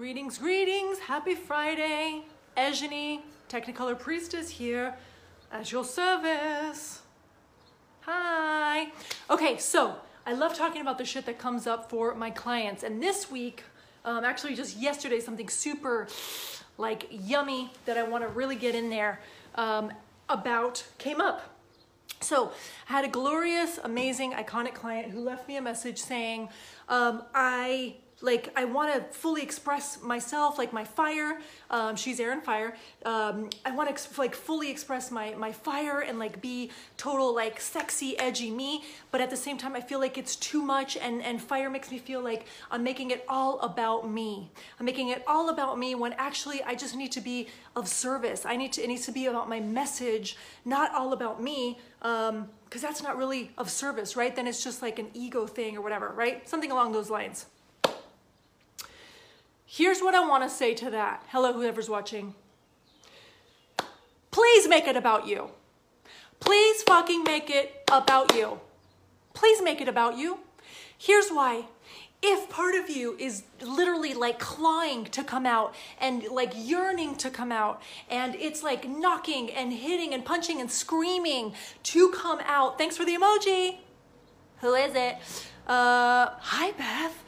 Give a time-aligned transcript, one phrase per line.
[0.00, 2.22] Greetings, greetings, happy Friday.
[2.56, 4.94] Ejani, Technicolor Priestess here
[5.52, 7.02] at your service.
[8.00, 8.92] Hi.
[9.28, 12.82] Okay, so I love talking about the shit that comes up for my clients.
[12.82, 13.62] And this week,
[14.06, 16.08] um, actually just yesterday, something super
[16.78, 19.20] like yummy that I want to really get in there
[19.56, 19.92] um,
[20.30, 21.42] about came up.
[22.20, 22.52] So
[22.88, 26.48] I had a glorious, amazing, iconic client who left me a message saying,
[26.88, 31.40] um, I like I want to fully express myself, like my fire.
[31.70, 32.76] Um, she's air and fire.
[33.04, 37.60] Um, I want to like fully express my my fire and like be total like
[37.60, 38.84] sexy, edgy me.
[39.10, 41.90] But at the same time, I feel like it's too much, and and fire makes
[41.90, 44.50] me feel like I'm making it all about me.
[44.78, 48.44] I'm making it all about me when actually I just need to be of service.
[48.44, 51.78] I need to it needs to be about my message, not all about me.
[52.02, 54.36] Um, because that's not really of service, right?
[54.36, 56.48] Then it's just like an ego thing or whatever, right?
[56.48, 57.46] Something along those lines.
[59.72, 61.22] Here's what I want to say to that.
[61.28, 62.34] Hello, whoever's watching.
[64.32, 65.50] Please make it about you.
[66.40, 68.58] Please fucking make it about you.
[69.32, 70.40] Please make it about you.
[70.98, 71.66] Here's why.
[72.20, 77.30] If part of you is literally like clawing to come out and like yearning to
[77.30, 77.80] come out,
[78.10, 81.52] and it's like knocking and hitting and punching and screaming
[81.84, 83.76] to come out, thanks for the emoji.
[84.62, 85.14] Who is it?
[85.68, 87.22] Uh, hi, Beth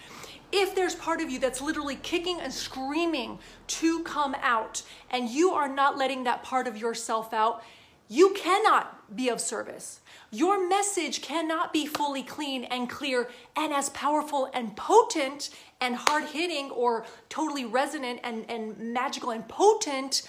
[0.52, 5.52] if there's part of you that's literally kicking and screaming to come out and you
[5.52, 7.64] are not letting that part of yourself out,
[8.08, 10.00] you cannot be of service.
[10.30, 15.48] Your message cannot be fully clean and clear and as powerful and potent
[15.80, 20.28] and hard hitting or totally resonant and, and magical and potent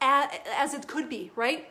[0.00, 1.68] as, as it could be, right?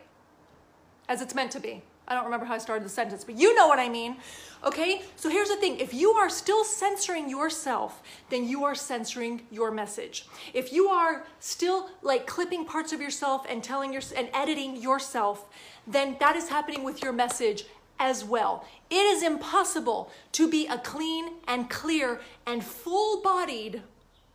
[1.08, 1.82] As it's meant to be.
[2.08, 4.16] I don't remember how I started the sentence, but you know what I mean.
[4.64, 5.02] Okay?
[5.16, 9.70] So here's the thing if you are still censoring yourself, then you are censoring your
[9.70, 10.26] message.
[10.54, 15.48] If you are still like clipping parts of yourself and telling your and editing yourself,
[15.86, 17.66] then that is happening with your message
[18.00, 18.64] as well.
[18.88, 23.82] It is impossible to be a clean and clear and full bodied,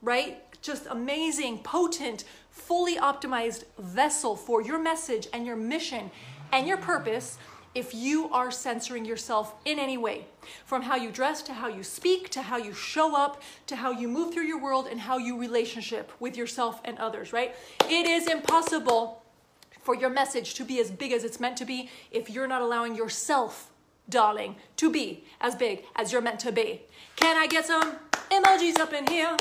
[0.01, 0.39] right?
[0.61, 6.11] Just amazing, potent, fully optimized vessel for your message and your mission
[6.51, 7.37] and your purpose
[7.75, 10.25] if you are censoring yourself in any way,
[10.65, 13.91] from how you dress to how you speak to how you show up to how
[13.91, 17.55] you move through your world and how you relationship with yourself and others, right?
[17.89, 19.23] It is impossible
[19.81, 22.61] for your message to be as big as it's meant to be if you're not
[22.61, 23.71] allowing yourself,
[24.09, 26.81] darling, to be as big as you're meant to be.
[27.15, 27.95] Can I get some
[28.29, 29.35] emojis up in here?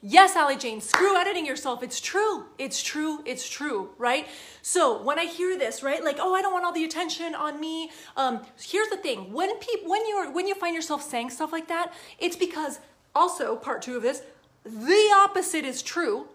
[0.00, 1.82] Yes, Allie Jane, screw editing yourself.
[1.82, 2.44] It's true.
[2.56, 3.20] It's true.
[3.26, 4.28] It's true, right?
[4.62, 7.58] So when I hear this, right, like, oh, I don't want all the attention on
[7.58, 7.90] me.
[8.16, 11.66] Um, here's the thing: when people, when you're, when you find yourself saying stuff like
[11.66, 12.78] that, it's because
[13.12, 14.22] also part two of this,
[14.64, 16.28] the opposite is true,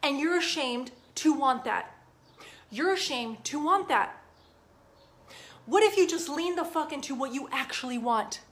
[0.00, 1.92] and you're ashamed to want that.
[2.70, 4.22] You're ashamed to want that.
[5.66, 8.42] What if you just lean the fuck into what you actually want?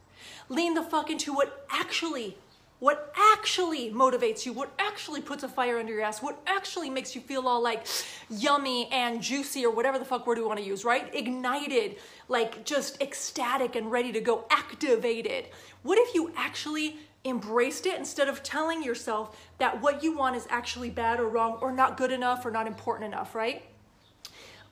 [0.49, 2.37] Lean the fuck into what actually
[2.79, 7.15] what actually motivates you, what actually puts a fire under your ass, what actually makes
[7.15, 7.87] you feel all like
[8.29, 11.15] yummy and juicy or whatever the fuck word we want to use, right?
[11.15, 11.97] Ignited,
[12.29, 15.47] like just ecstatic and ready to go, activated.
[15.83, 20.47] What if you actually embraced it instead of telling yourself that what you want is
[20.51, 23.65] actually bad or wrong or not good enough or not important enough, right?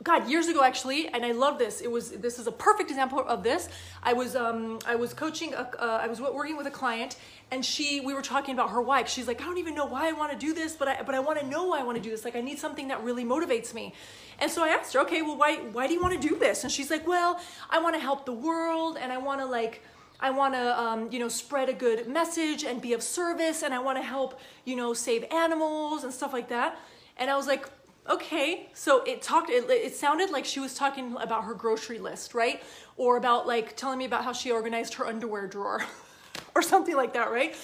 [0.03, 1.81] God, years ago actually, and I love this.
[1.81, 3.69] It was this is a perfect example of this.
[4.03, 7.17] I was um, I was coaching, a, uh, I was working with a client,
[7.51, 9.05] and she we were talking about her why.
[9.05, 11.15] She's like, I don't even know why I want to do this, but I but
[11.15, 12.25] I want to know why I want to do this.
[12.25, 13.95] Like I need something that really motivates me.
[14.41, 16.65] And so I asked her, okay, well why why do you want to do this?
[16.65, 17.41] And she's like, well,
[17.71, 19.83] I want to help the world, and I want to like.
[20.21, 23.75] I want to, um, you know, spread a good message and be of service, and
[23.75, 26.79] I want to help, you know, save animals and stuff like that.
[27.19, 27.69] And I was like,
[28.09, 32.35] okay so it talked it, it sounded like she was talking about her grocery list
[32.35, 32.63] right?
[32.97, 35.85] Or about like telling me about how she organized her underwear drawer
[36.55, 37.57] or something like that right?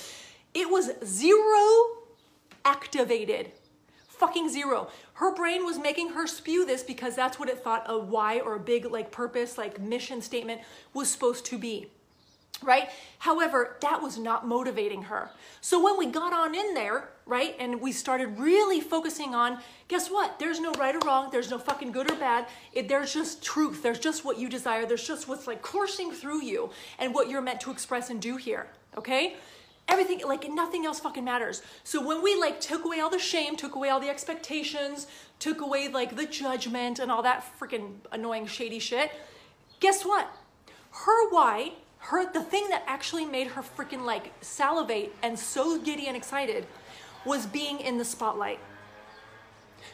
[0.54, 2.00] It was zero
[2.64, 3.52] activated.
[4.08, 4.88] Fucking zero.
[5.14, 8.56] Her brain was making her spew this because that's what it thought a why or
[8.56, 10.60] a big like purpose like mission statement
[10.92, 11.90] was supposed to be
[12.62, 12.88] right?
[13.18, 15.30] However, that was not motivating her.
[15.60, 19.58] So when we got on in there, right, and we started really focusing on,
[19.88, 20.38] guess what?
[20.38, 21.30] There's no right or wrong.
[21.30, 22.46] There's no fucking good or bad.
[22.72, 23.82] It, there's just truth.
[23.82, 24.86] There's just what you desire.
[24.86, 28.36] There's just what's like coursing through you and what you're meant to express and do
[28.36, 29.36] here, okay?
[29.88, 31.62] Everything, like nothing else fucking matters.
[31.84, 35.06] So when we like took away all the shame, took away all the expectations,
[35.38, 39.10] took away like the judgment and all that freaking annoying shady shit,
[39.80, 40.28] guess what?
[40.92, 46.06] Her why her the thing that actually made her freaking like salivate and so giddy
[46.06, 46.66] and excited
[47.24, 48.58] was being in the spotlight.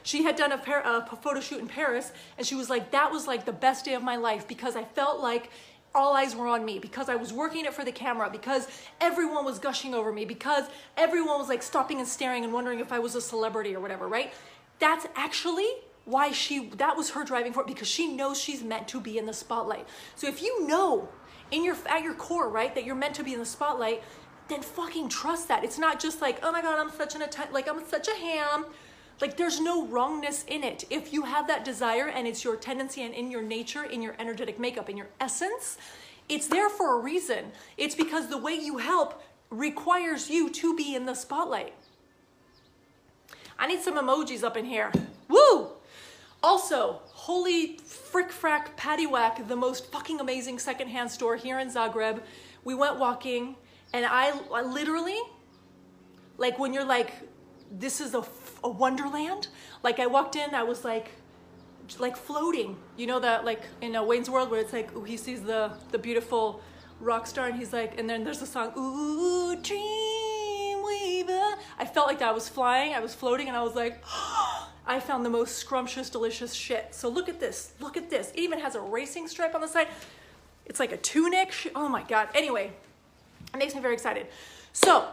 [0.02, 3.26] She had done a, a photo shoot in Paris, and she was like, "That was
[3.26, 5.50] like the best day of my life because I felt like
[5.94, 8.68] all eyes were on me because I was working it for the camera, because
[9.00, 10.64] everyone was gushing over me, because
[10.96, 14.06] everyone was like stopping and staring and wondering if I was a celebrity or whatever,
[14.06, 14.32] right?
[14.78, 15.68] That's actually
[16.04, 19.18] why she that was her driving for it because she knows she's meant to be
[19.18, 19.88] in the spotlight.
[20.14, 21.08] So if you know
[21.50, 24.02] in your at your core, right, that you're meant to be in the spotlight,
[24.48, 25.64] then fucking trust that.
[25.64, 27.22] It's not just like, oh my god, I'm such an
[27.52, 28.66] like I'm such a ham.
[29.20, 30.84] Like there's no wrongness in it.
[30.90, 34.14] If you have that desire and it's your tendency and in your nature, in your
[34.18, 35.78] energetic makeup, in your essence,
[36.28, 37.52] it's there for a reason.
[37.76, 41.72] It's because the way you help requires you to be in the spotlight.
[43.58, 44.92] I need some emojis up in here.
[45.28, 45.68] Woo!
[46.42, 52.20] Also, holy frick frack paddywhack, the most fucking amazing secondhand store here in Zagreb.
[52.62, 53.56] We went walking
[53.92, 55.18] and I, I literally,
[56.38, 57.10] like when you're like,
[57.68, 58.24] this is a,
[58.62, 59.48] a wonderland.
[59.82, 61.08] Like I walked in, I was like,
[61.98, 62.76] like floating.
[62.96, 65.72] You know that like in a Wayne's World where it's like, ooh, he sees the,
[65.90, 66.60] the beautiful
[67.00, 71.56] rock star and he's like, and then there's the song, ooh, dream weaver.
[71.76, 72.28] I felt like that.
[72.28, 74.35] I was flying, I was floating and I was like, oh,
[74.86, 76.94] I found the most scrumptious, delicious shit.
[76.94, 78.30] So look at this, look at this.
[78.30, 79.88] It even has a racing stripe on the side.
[80.64, 81.52] It's like a tunic.
[81.74, 82.28] Oh my God.
[82.34, 82.72] Anyway,
[83.52, 84.26] it makes me very excited.
[84.72, 85.08] So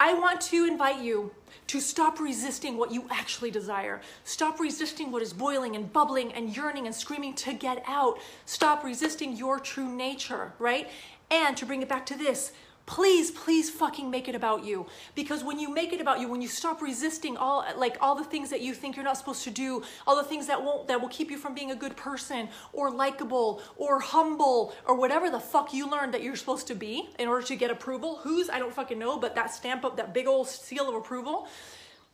[0.00, 1.32] I want to invite you
[1.66, 4.00] to stop resisting what you actually desire.
[4.24, 8.18] Stop resisting what is boiling and bubbling and yearning and screaming to get out.
[8.46, 10.88] Stop resisting your true nature, right?
[11.30, 12.52] And to bring it back to this,
[12.88, 14.86] please please fucking make it about you.
[15.14, 18.24] Because when you make it about you when you stop resisting all like all the
[18.24, 21.00] things that you think you're not supposed to do all the things that won't that
[21.00, 25.38] will keep you from being a good person or likable or humble or whatever the
[25.38, 28.58] fuck you learned that you're supposed to be in order to get approval who's i
[28.58, 31.46] don't fucking know but that stamp up that big old seal of approval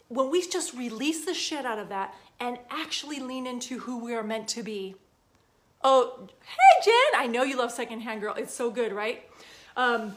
[0.09, 4.15] when we just release the shit out of that and actually lean into who we
[4.15, 4.97] are meant to be.
[5.83, 7.21] Oh hey jen!
[7.21, 8.35] I know you love secondhand girl.
[8.35, 9.29] It's so good right?
[9.77, 10.17] Um,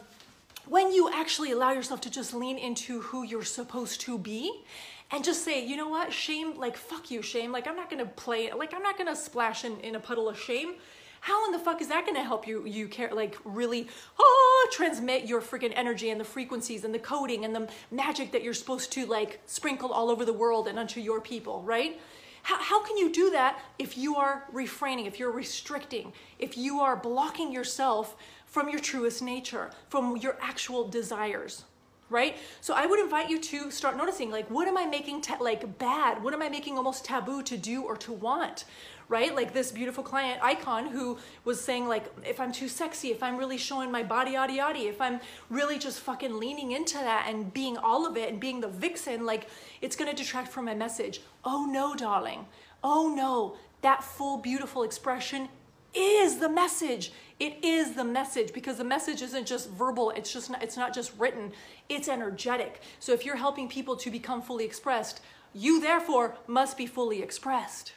[0.69, 4.63] when you actually allow yourself to just lean into who you're supposed to be
[5.11, 7.51] and just say, you know what, shame, like, fuck you, shame.
[7.51, 10.37] Like, I'm not gonna play, like, I'm not gonna splash in, in a puddle of
[10.37, 10.75] shame.
[11.21, 13.87] How in the fuck is that gonna help you, you care, like, really,
[14.19, 18.43] oh, transmit your freaking energy and the frequencies and the coding and the magic that
[18.43, 21.99] you're supposed to, like, sprinkle all over the world and unto your people, right?
[22.47, 26.79] How, how can you do that if you are refraining, if you're restricting, if you
[26.79, 28.15] are blocking yourself
[28.45, 31.65] from your truest nature, from your actual desires?
[32.09, 35.77] right so i would invite you to start noticing like what am i making like
[35.77, 38.63] bad what am i making almost taboo to do or to want
[39.09, 43.23] right like this beautiful client icon who was saying like if i'm too sexy if
[43.23, 45.19] i'm really showing my body yada yada if i'm
[45.49, 49.25] really just fucking leaning into that and being all of it and being the vixen
[49.25, 49.47] like
[49.81, 52.45] it's to detract from my message oh no darling
[52.83, 55.47] oh no that full beautiful expression
[55.93, 57.11] is the message.
[57.39, 60.11] It is the message because the message isn't just verbal.
[60.11, 61.51] It's just not, it's not just written.
[61.89, 62.81] It's energetic.
[62.99, 65.21] So if you're helping people to become fully expressed,
[65.53, 67.93] you therefore must be fully expressed.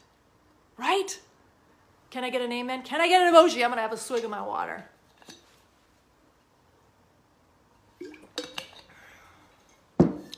[0.80, 1.20] Right?
[2.08, 2.82] Can I get an amen?
[2.82, 3.56] Can I get an emoji?
[3.56, 4.82] I'm going to have a swig of my water.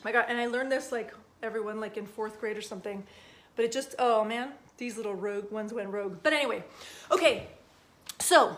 [0.05, 1.15] My God, and I learned this like
[1.45, 3.05] everyone like in fourth grade or something.
[3.55, 6.17] But it just, oh man, these little rogue ones went rogue.
[6.25, 6.65] But anyway,
[7.13, 7.47] okay,
[8.19, 8.57] so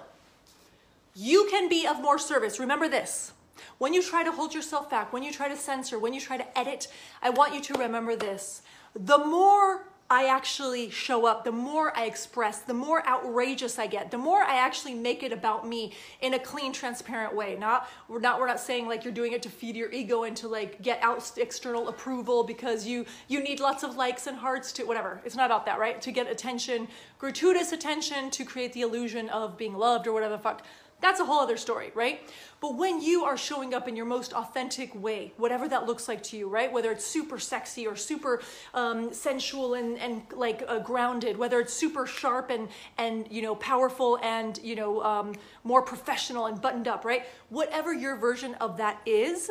[1.14, 2.58] you can be of more service.
[2.58, 3.32] Remember this.
[3.76, 6.38] When you try to hold yourself back, when you try to censor, when you try
[6.38, 6.88] to edit,
[7.22, 8.62] I want you to remember this.
[8.94, 14.12] The more I actually show up, the more I express, the more outrageous I get,
[14.12, 17.56] the more I actually make it about me in a clean, transparent way.
[17.56, 20.36] Not we're not we're not saying like you're doing it to feed your ego and
[20.36, 24.70] to like get out external approval because you you need lots of likes and hearts
[24.74, 25.20] to whatever.
[25.24, 26.00] It's not about that, right?
[26.02, 26.86] To get attention,
[27.18, 30.62] gratuitous attention, to create the illusion of being loved or whatever the fuck.
[31.04, 32.22] That's a whole other story, right?
[32.62, 36.22] But when you are showing up in your most authentic way, whatever that looks like
[36.22, 36.72] to you, right?
[36.72, 38.40] Whether it's super sexy or super
[38.72, 43.54] um, sensual and, and like uh, grounded, whether it's super sharp and, and you know,
[43.56, 47.26] powerful and, you know, um, more professional and buttoned up, right?
[47.50, 49.50] Whatever your version of that is,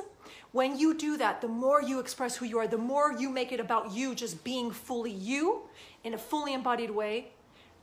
[0.53, 3.51] when you do that, the more you express who you are, the more you make
[3.51, 5.62] it about you just being fully you
[6.03, 7.27] in a fully embodied way,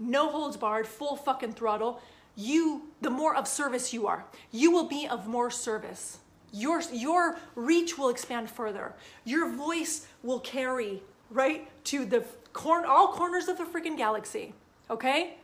[0.01, 2.01] no holds barred, full fucking throttle,
[2.41, 6.19] you, the more of service you are, you will be of more service.
[6.53, 8.95] Your, your reach will expand further.
[9.25, 14.55] Your voice will carry right to the corn, all corners of the freaking galaxy.
[14.89, 15.35] Okay?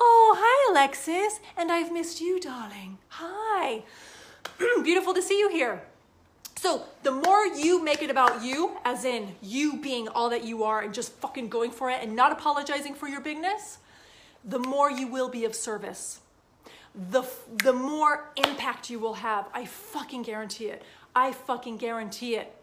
[0.00, 1.40] Oh, hi, Alexis.
[1.56, 2.98] And I've missed you, darling.
[3.08, 3.84] Hi.
[4.82, 5.82] Beautiful to see you here.
[6.56, 10.64] So, the more you make it about you, as in you being all that you
[10.64, 13.78] are and just fucking going for it and not apologizing for your bigness,
[14.44, 16.18] the more you will be of service.
[17.10, 17.24] The,
[17.62, 19.46] the more impact you will have.
[19.54, 20.82] I fucking guarantee it.
[21.14, 22.54] I fucking guarantee it.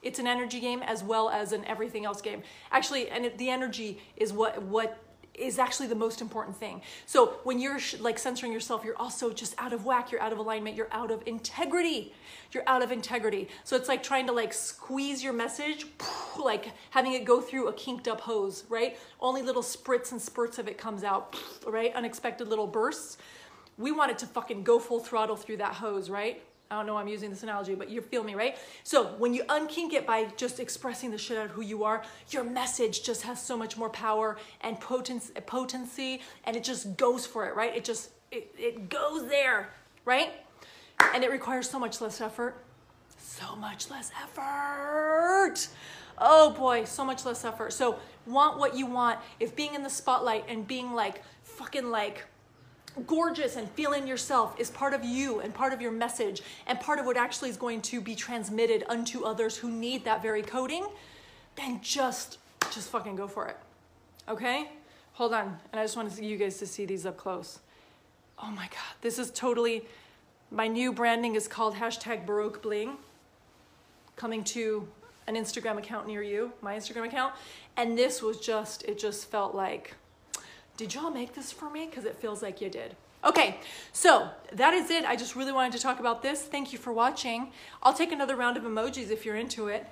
[0.00, 2.42] It's an energy game as well as an everything else game.
[2.70, 4.98] Actually, and it, the energy is what what
[5.34, 6.82] is actually the most important thing.
[7.06, 10.38] So when you're like censoring yourself, you're also just out of whack, you're out of
[10.38, 12.12] alignment, you're out of integrity.
[12.52, 13.48] You're out of integrity.
[13.64, 15.86] So it's like trying to like squeeze your message,
[16.38, 18.98] like having it go through a kinked up hose, right?
[19.20, 21.34] Only little spritz and spurts of it comes out,
[21.66, 21.94] right?
[21.94, 23.16] Unexpected little bursts.
[23.78, 26.42] We want it to fucking go full throttle through that hose, right?
[26.72, 28.56] I don't know why I'm using this analogy, but you feel me, right?
[28.82, 32.02] So when you unkink it by just expressing the shit out of who you are,
[32.30, 37.26] your message just has so much more power and potency, potency and it just goes
[37.26, 37.76] for it, right?
[37.76, 39.68] It just, it, it goes there,
[40.06, 40.30] right?
[41.14, 42.64] And it requires so much less effort.
[43.18, 45.68] So much less effort.
[46.16, 47.74] Oh boy, so much less effort.
[47.74, 49.18] So want what you want.
[49.40, 52.24] If being in the spotlight and being like, fucking like,
[53.06, 56.98] gorgeous and feeling yourself is part of you and part of your message and part
[56.98, 60.86] of what actually is going to be transmitted unto others who need that very coding,
[61.56, 62.38] then just
[62.70, 63.56] just fucking go for it.
[64.28, 64.70] Okay?
[65.14, 65.58] Hold on.
[65.72, 67.58] And I just want you guys to see these up close.
[68.38, 68.96] Oh my god.
[69.00, 69.84] This is totally
[70.50, 72.96] my new branding is called hashtag Baroque Bling.
[74.16, 74.86] Coming to
[75.26, 77.34] an Instagram account near you, my Instagram account.
[77.76, 79.94] And this was just, it just felt like
[80.76, 81.86] did y'all make this for me?
[81.86, 82.96] Because it feels like you did.
[83.24, 83.60] Okay,
[83.92, 85.04] so that is it.
[85.04, 86.42] I just really wanted to talk about this.
[86.42, 87.52] Thank you for watching.
[87.82, 89.86] I'll take another round of emojis if you're into it.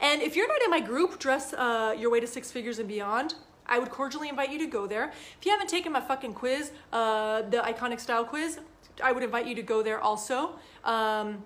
[0.00, 2.88] And if you're not in my group, Dress uh, Your Way to Six Figures and
[2.88, 3.34] Beyond,
[3.66, 5.12] I would cordially invite you to go there.
[5.38, 8.60] If you haven't taken my fucking quiz, uh, the Iconic Style quiz,
[9.02, 10.56] I would invite you to go there also.
[10.84, 11.42] Um,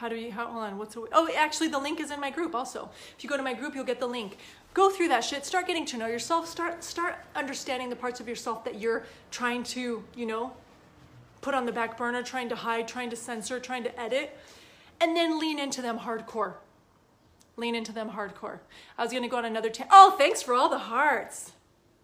[0.00, 2.30] how do you, how, hold on, what's, the, oh, actually the link is in my
[2.30, 2.88] group also.
[3.18, 4.38] If you go to my group, you'll get the link.
[4.72, 5.44] Go through that shit.
[5.44, 6.48] Start getting to know yourself.
[6.48, 10.52] Start start understanding the parts of yourself that you're trying to you know
[11.42, 14.38] put on the back burner trying to hide trying to censor trying to edit
[15.02, 16.54] and then lean into them hardcore.
[17.56, 18.60] Lean into them hardcore.
[18.96, 21.52] I was to go on another oh thanks for all the hearts.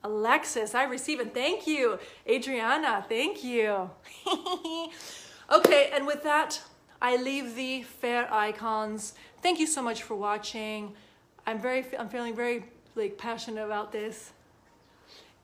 [0.05, 1.99] Alexis i receive it thank you.
[2.29, 3.91] Adriana thank you.
[5.49, 6.61] Okay and with that
[7.01, 10.95] i leave the fair icons thank you so much for watching
[11.47, 12.65] I'm very, I'm feeling very
[12.97, 14.33] like passionate about this.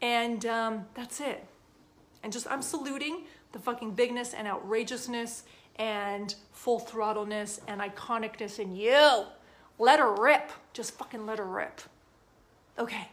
[0.01, 1.47] And um, that's it.
[2.25, 5.45] And just, I'm saluting the fucking bigness and outrageousness
[5.77, 9.25] and full throttleness and iconicness in you.
[9.79, 10.51] Let her rip.
[10.73, 11.81] Just fucking let her rip.
[12.79, 13.09] Okay.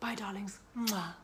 [0.00, 0.58] Bye, darlings.
[0.76, 1.14] Mwah.